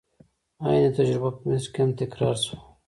[0.65, 2.57] عین تجربه په مصر کې هم تکرار شوه.